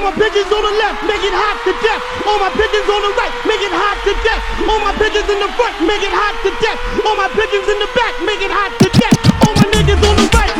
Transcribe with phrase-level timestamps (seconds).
[0.00, 2.00] All my bitches on the left, make it hot to death.
[2.24, 4.40] All my bitches on the right, make it hot to death.
[4.64, 6.80] All my bitches in the front, make it hot to death.
[7.04, 9.20] All my bitches in the back, make it hot to death.
[9.44, 10.59] All my niggas on the right.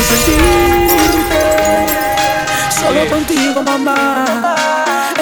[0.00, 1.40] quiero sentirte.
[2.80, 4.56] Solo contigo, mamá.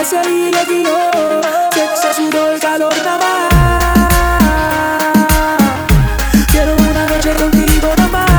[0.00, 1.10] Ese día que yo
[1.72, 3.48] Se exasuró el calor nada más
[6.52, 8.30] Quiero una noche contigo nada más.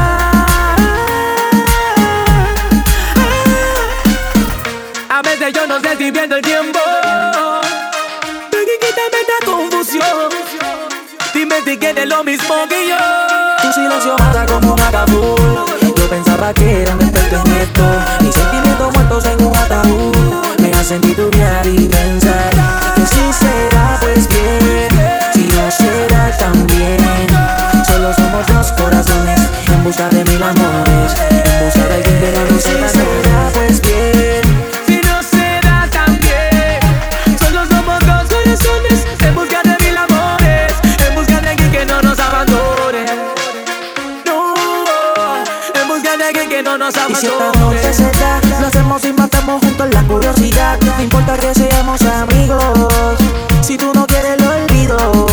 [5.09, 5.17] Ah.
[5.17, 6.79] A veces yo no sé si viendo el tiempo.
[8.51, 10.29] Baby, quítame esta confusión.
[11.33, 12.97] Dime si quieres lo mismo que yo.
[13.61, 15.68] Tu silencio mata como un acabul
[16.49, 17.83] nada quieran despertar esto
[18.21, 20.59] Mis sentimientos muertos en un ataúd.
[20.59, 22.51] Me hacen titubear y pensar
[22.95, 24.89] Que si será pues bien
[25.33, 27.27] Si no será también.
[27.85, 31.28] Solo somos dos corazones En busca de mil amores.
[51.37, 53.17] que seamos amigos.
[53.61, 55.27] Si tú no quieres lo olvido.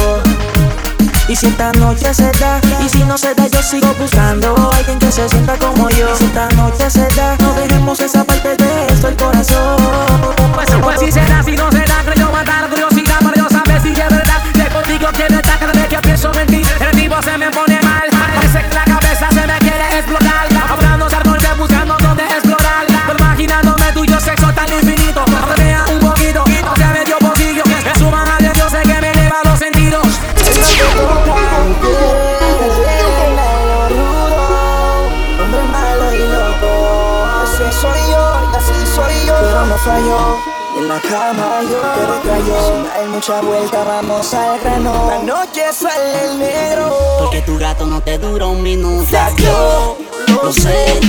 [1.28, 4.96] Y si esta noche se da Y si no se da yo sigo buscando Alguien
[4.98, 6.08] que se sienta como yo.
[6.14, 9.76] Y si esta noche se da No dejemos esa parte de esto el corazón.
[10.54, 13.80] Pues, pues si será, si no será Que yo matar la curiosidad para yo saber
[13.82, 14.42] si es verdad.
[14.52, 17.65] Que contigo quiero estar cada vez que pienso mentir El tipo se me pone
[41.08, 45.06] cama yo te traigo Sin mucha vuelta, vamos al grano.
[45.08, 46.94] La noche sale el negro.
[47.18, 49.06] Porque tu gato no te dura un minuto.
[49.38, 49.96] Yo
[50.42, 51.00] lo sé,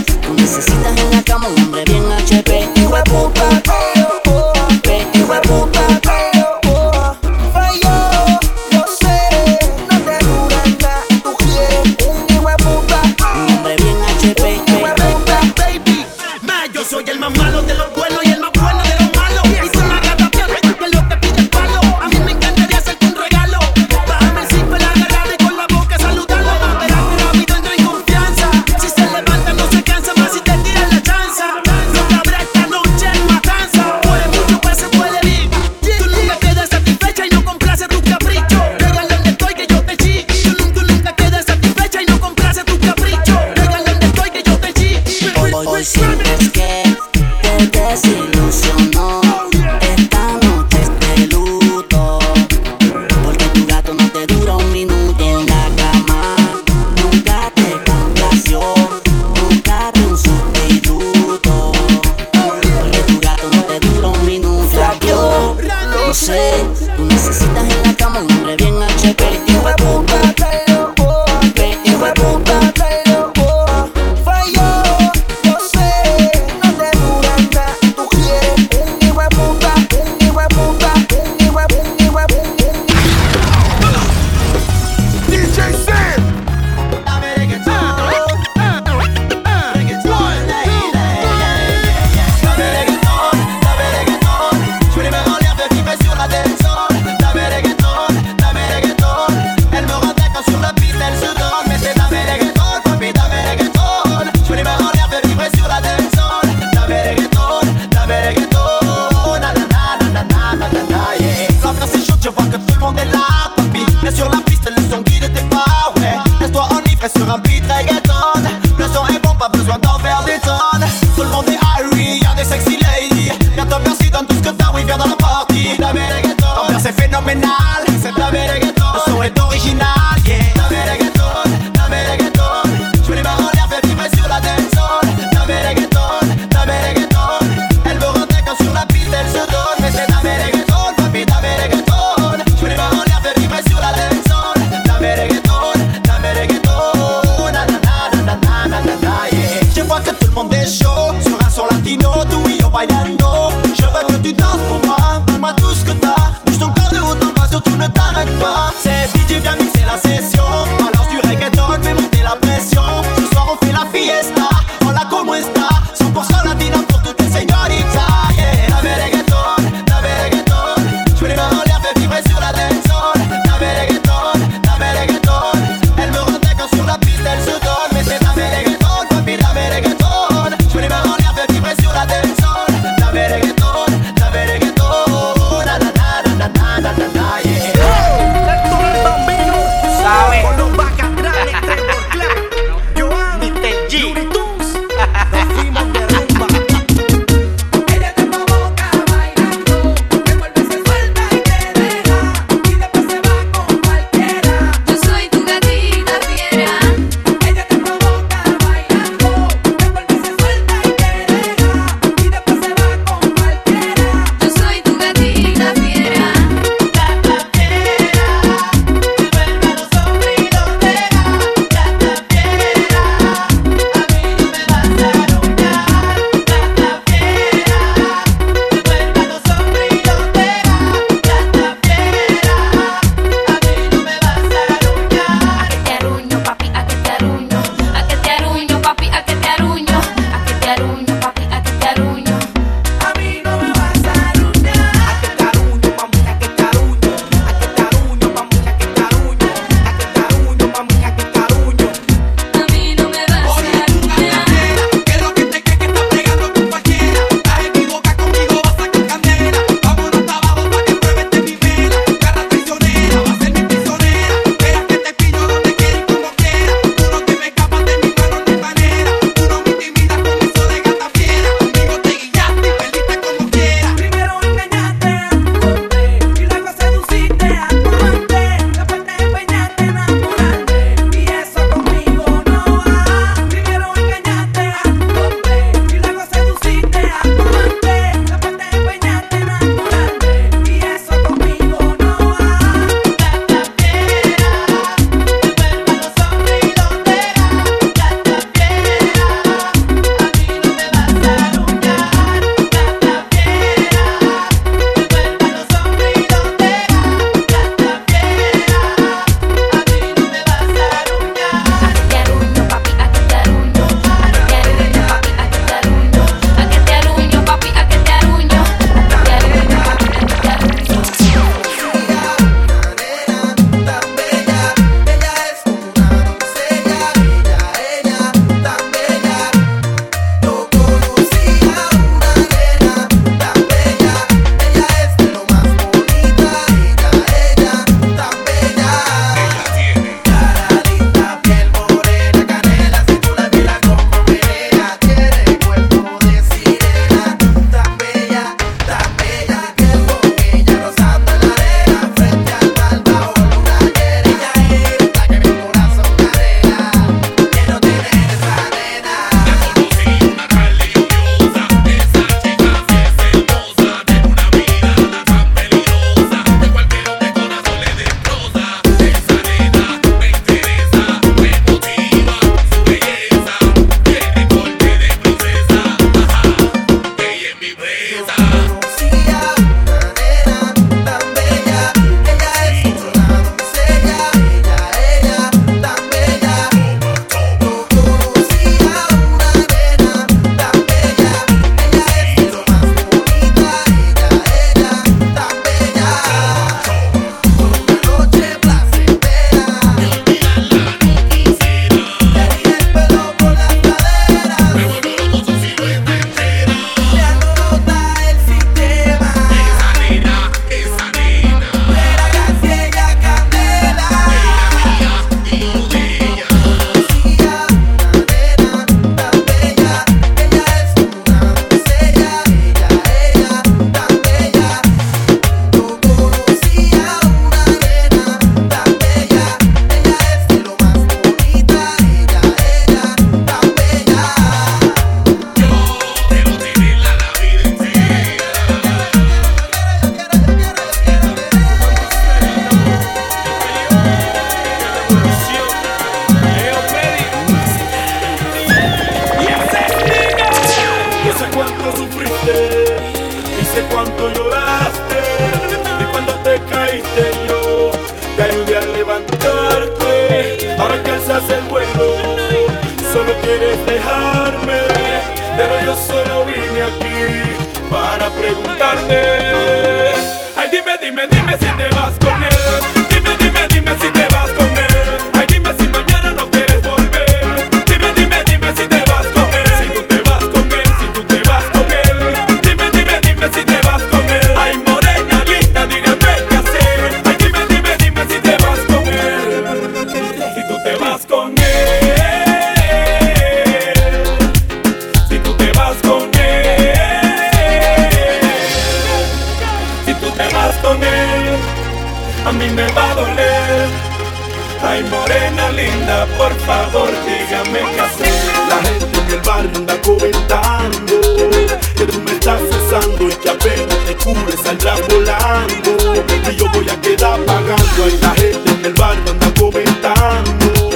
[506.38, 508.34] por favor dígame qué hacer.
[508.70, 511.50] La gente en el barrio anda comentando
[511.96, 516.24] que tú me estás cesando y que apenas te cures saldrás volando.
[516.52, 518.04] Y yo voy a quedar pagando.
[518.04, 520.90] Ay, la gente en el barrio anda comentando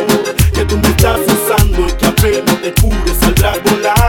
[0.54, 4.00] que tú me estás cesando y que apenas te cures saldrás volando.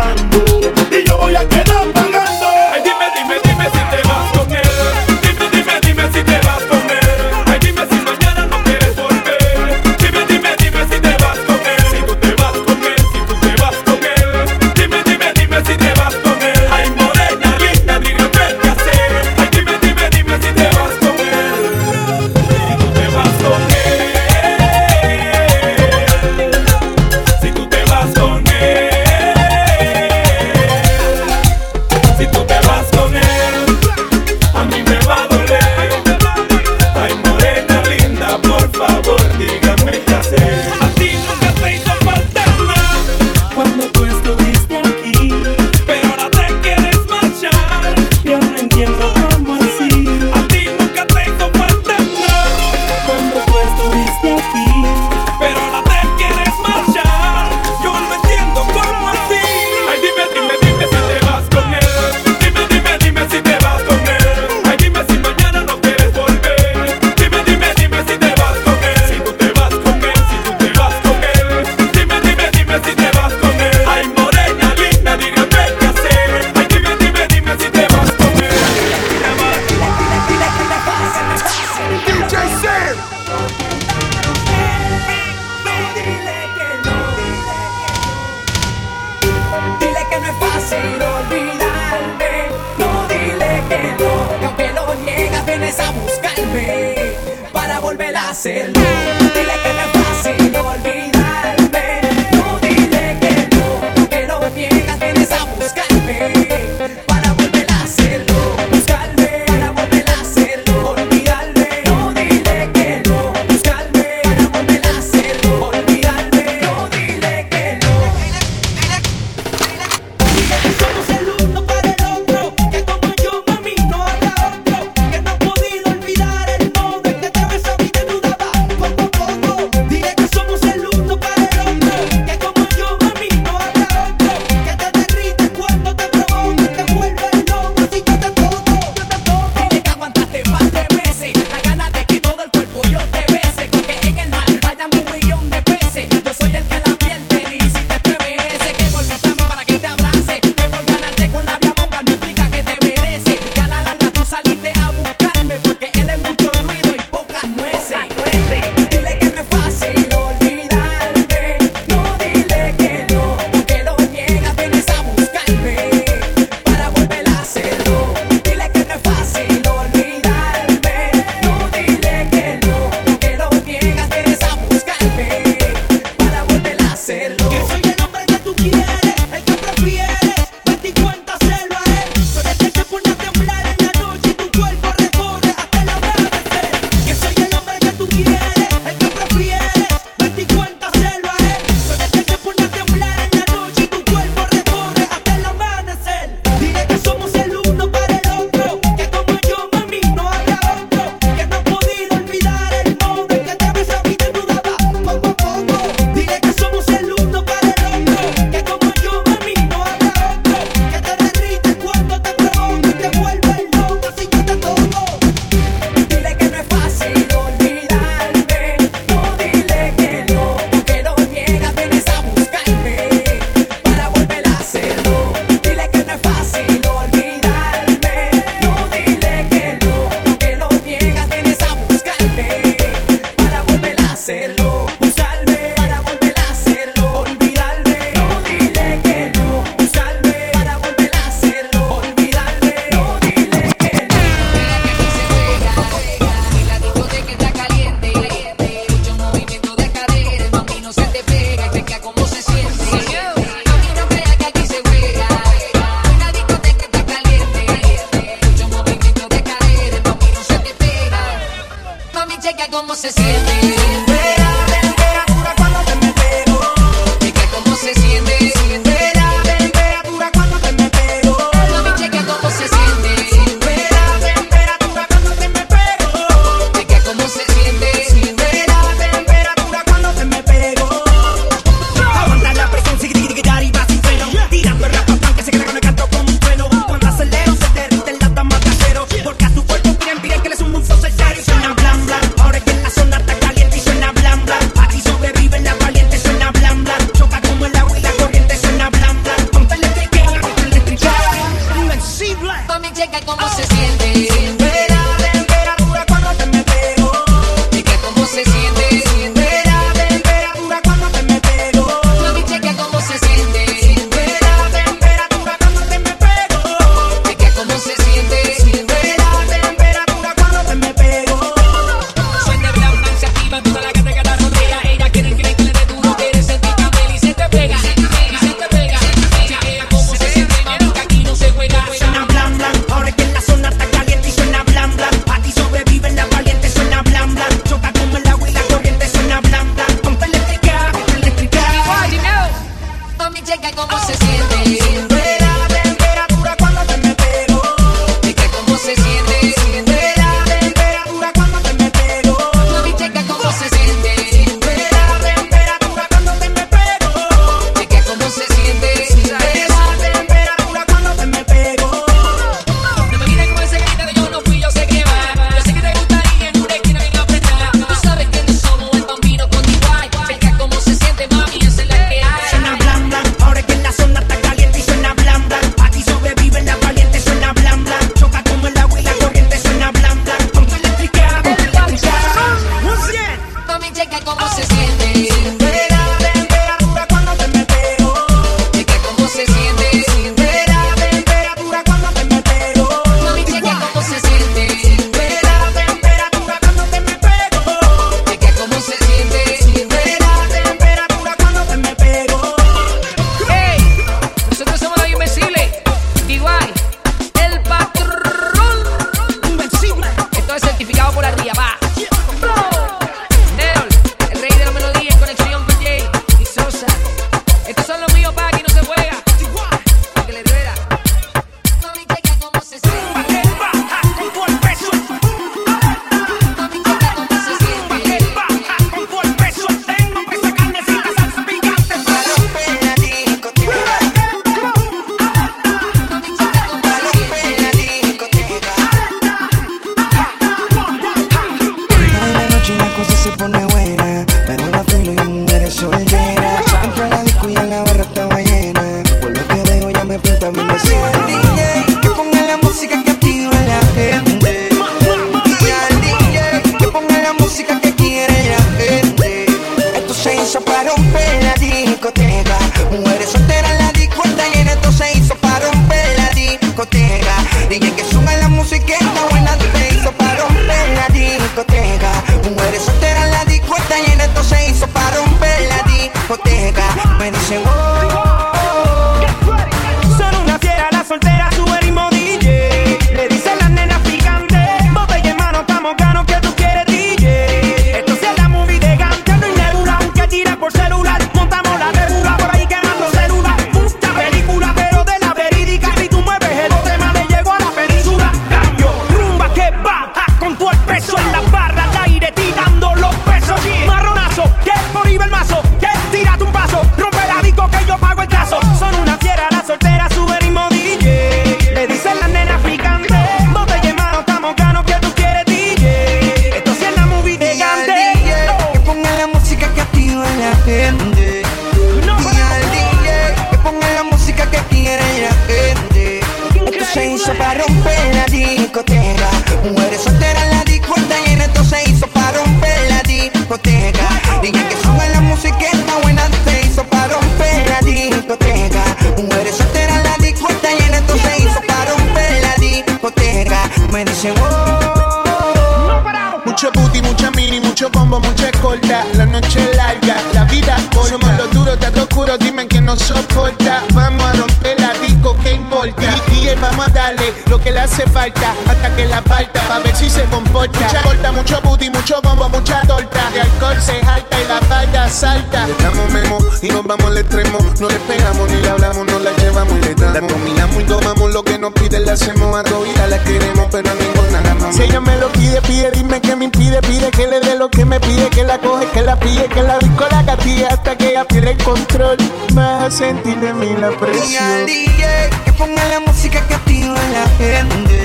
[566.96, 567.59] vamos al extremo.
[567.81, 570.12] No le pegamos ni le hablamos, no la llevamos y le damos.
[570.12, 573.90] La dominamos y tomamos lo que nos pide, la hacemos a todita, la queremos, pero
[573.90, 574.72] a ninguna la mamá.
[574.72, 577.70] Si ella me lo pide, pide, dime que me impide, pide que le dé lo
[577.70, 580.96] que me pide, que la coge, que la pille, que la disco la gatilla hasta
[580.96, 582.16] que ella pierde el control.
[582.52, 584.68] Vas a sentir de mí la presión.
[584.68, 588.02] Y al que ponga la música que activa la gente.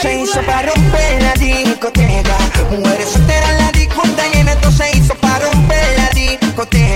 [0.00, 2.36] se hizo para romper la discoteca.
[2.70, 6.87] Mujeres solteras, la discoteca y en esto se hizo para romper la discoteca.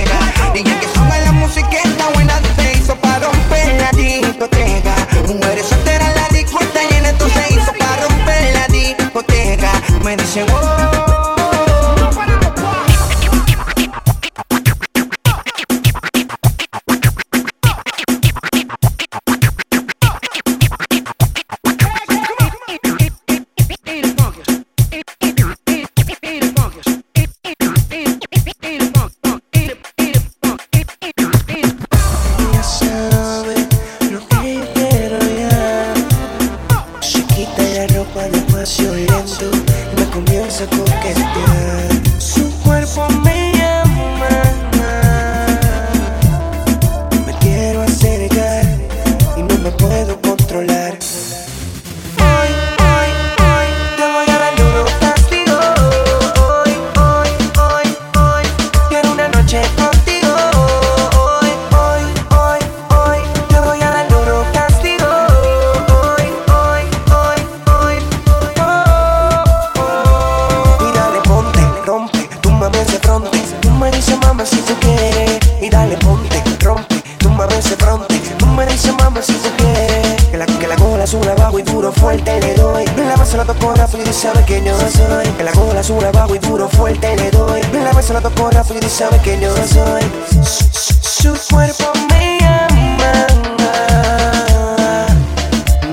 [84.46, 85.26] Que yo soy.
[85.38, 87.60] En la cola sube abajo y duro, fuerte le doy.
[87.72, 90.02] La mesa la toco rápido y sabe que yo soy.
[90.44, 93.26] Su, su cuerpo me llama.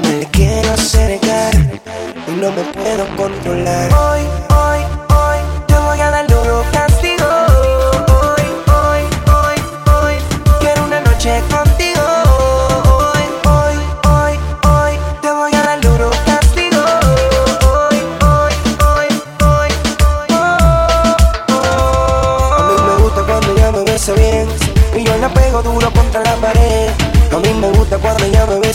[0.03, 1.55] Me quiero acercar
[2.27, 3.93] y no me puedo controlar.
[3.93, 4.21] Hoy,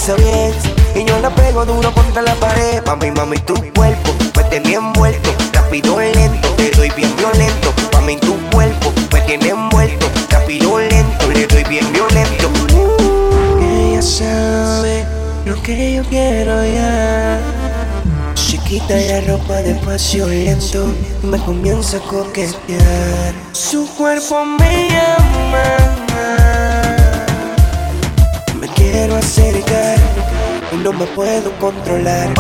[0.07, 2.83] y yo la pego duro contra la pared.
[2.85, 7.73] Mami, mami, tu cuerpo me tiene envuelto, rápido lento, te doy bien violento.
[7.95, 12.51] Mami, tu cuerpo me tiene envuelto, rápido lento, le doy bien violento.
[13.63, 15.07] Ella sabe
[15.47, 17.41] lo que yo quiero ya.
[18.35, 20.87] Se quita la ropa despacio lento
[21.23, 23.33] me comienza a coquetear.
[23.53, 26.04] Su cuerpo me llama.
[28.95, 29.99] Quiero acercar
[30.71, 32.33] y no me puedo controlar.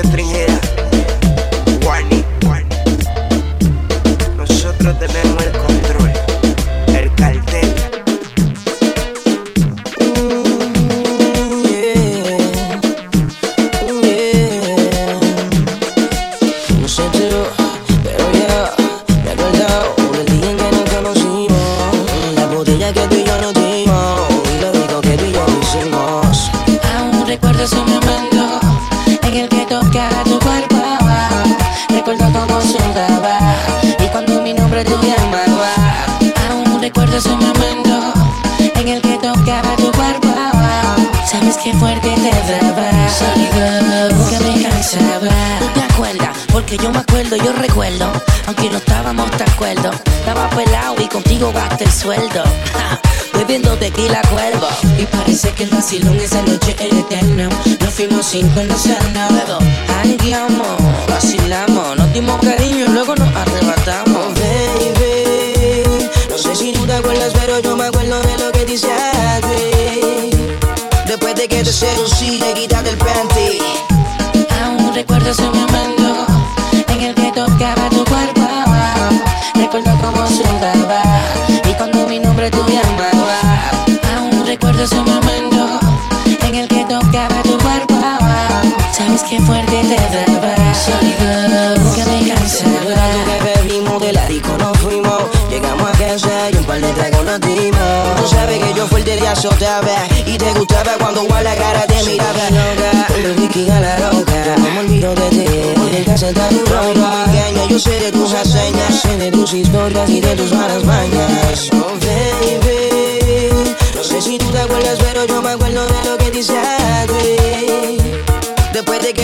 [0.00, 0.37] Esto
[58.58, 58.97] fuimos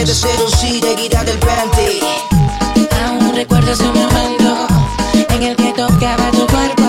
[0.04, 2.00] de te seducí te quitaste el panty
[3.06, 4.66] Aún recuerdo ese momento
[5.30, 6.82] en el que tocaba tu cuerpo.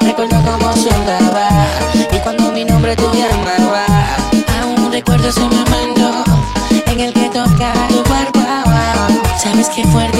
[0.00, 1.48] Recuerdo cómo sudaba
[2.10, 3.88] y cuando mi nombre tú llamabas.
[4.60, 6.24] Aún recuerdo ese momento
[6.86, 8.40] en el que tocaba tu cuerpo.
[9.42, 10.17] Sabes que fuerte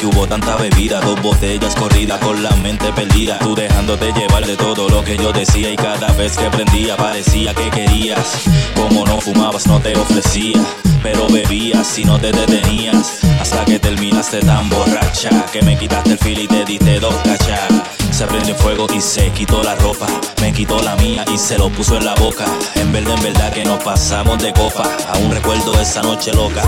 [0.00, 4.56] que hubo tanta bebida Dos botellas corridas con la mente perdida Tú dejándote llevar de
[4.56, 8.40] todo lo que yo decía Y cada vez que prendía parecía que querías
[8.74, 10.60] Como no fumabas no te ofrecía
[11.02, 16.18] Pero bebías y no te detenías Hasta que terminaste tan borracha Que me quitaste el
[16.18, 17.68] fil y te diste dos cachas
[18.10, 20.06] se prendió fuego y se quitó la ropa.
[20.42, 22.44] Me quitó la mía y se lo puso en la boca.
[22.74, 24.82] En verdad, en verdad que nos pasamos de copa.
[25.14, 26.62] Aún recuerdo esa noche loca.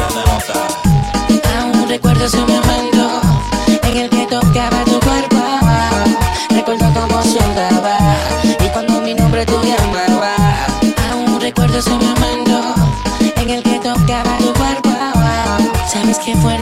[1.61, 2.92] Aún recuerdo ese momento
[3.93, 5.37] en el que tocaba tu cuerpo.
[6.51, 7.99] Recuerdo cómo sonaba
[8.65, 10.69] y cuando mi nombre tú llamabas.
[11.11, 12.75] Aún recuerdo ese momento
[13.37, 14.91] en el que tocaba tu cuerpo.
[15.87, 16.62] Sabes que fuerte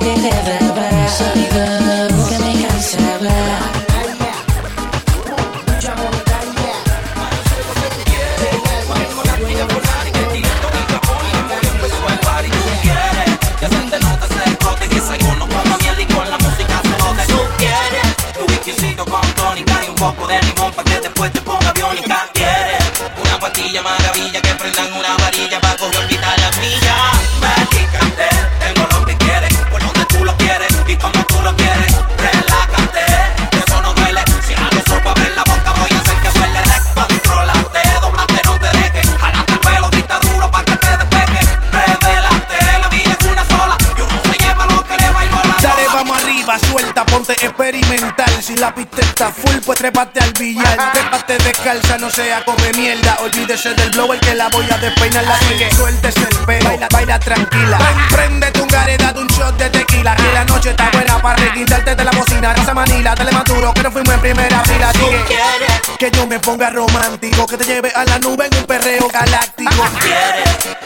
[49.81, 50.93] trépate al billar.
[50.93, 53.16] Trépate descalza, no sea come mierda.
[53.22, 55.24] Olvídese del blower que la voy a despeinar.
[55.24, 57.78] Así que suéltese el pelo, baila, baila tranquila.
[58.11, 60.14] Prende tu gareda de un shot de tequila.
[60.16, 62.55] Que la noche está buena para requintarte de la bocina.
[62.55, 64.93] Casa Manila, dale más duro, que no fuimos en primera fila.
[64.93, 67.47] Que, que yo me ponga romántico.
[67.47, 69.70] Que te lleve a la nube en un perreo galáctico.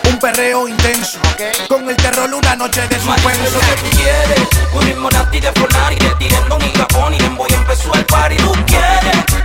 [0.09, 1.19] Un perreo intenso.
[1.69, 3.59] Con el terror una noche de suspenso.
[3.59, 7.51] que tú quieres Un ritmo nasty de fornar y te tirando un Y en voy
[7.53, 8.84] empezó el party Tú quieres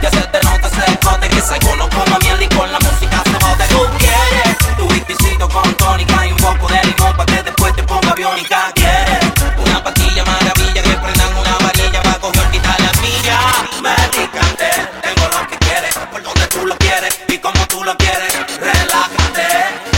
[0.01, 3.21] Ya se te nota ese escote Que ese icono como miel y con la música
[3.23, 7.43] se bote Tú quieres Tu whiskycito con tónica Y un poco de limón pa' que
[7.43, 8.71] después te ponga biónica.
[8.75, 9.25] Quieres
[9.57, 14.71] Una pastilla maravilla Que prendan una varilla Pa' coger quitar las millas Medícate
[15.03, 18.33] Tengo lo que quieres Por donde tú lo quieres Y como tú lo quieres.
[18.59, 19.47] Relájate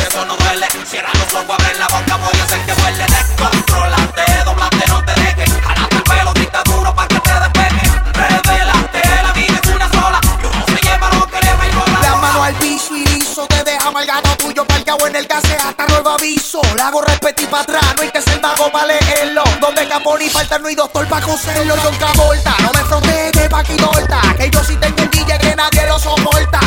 [0.07, 1.80] Eso no duele Cierra los ojos, abre
[16.21, 16.61] aviso.
[16.77, 19.43] La hago repetir para atrás No hay que ser mago para leerlo.
[19.59, 21.75] Donde capón y falta no hay doctor para coserlo.
[21.75, 25.87] Yo volta No me frontees de paquidorta Que yo sí tengo un DJ que nadie
[25.87, 26.60] lo soporta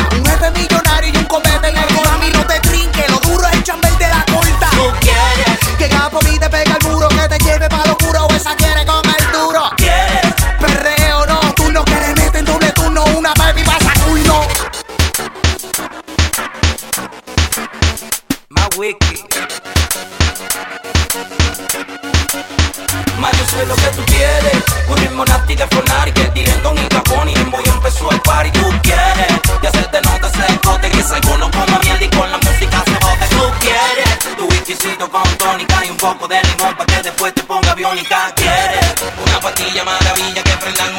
[36.05, 38.31] poco de limón pa' que después te ponga biónica.
[38.35, 38.93] Quieres.
[39.25, 40.94] Una pastilla maravilla que prendan